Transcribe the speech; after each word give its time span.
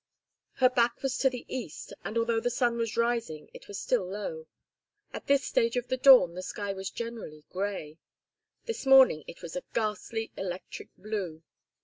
Her 0.53 0.69
back 0.71 1.03
was 1.03 1.15
to 1.19 1.29
the 1.29 1.45
east, 1.47 1.93
and 2.03 2.17
although 2.17 2.39
the 2.39 2.49
sun 2.49 2.75
was 2.75 2.97
rising 2.97 3.51
it 3.53 3.67
was 3.67 3.79
still 3.79 4.03
low; 4.03 4.47
at 5.13 5.27
this 5.27 5.43
stage 5.45 5.77
of 5.77 5.89
the 5.89 5.95
dawn 5.97 6.33
the 6.33 6.41
sky 6.41 6.73
was 6.73 6.89
generally 6.89 7.45
gray. 7.51 7.99
This 8.65 8.87
morning 8.87 9.23
it 9.27 9.43
was 9.43 9.55
a 9.55 9.61
ghastly 9.75 10.31
electric 10.35 10.89
blue. 10.97 11.43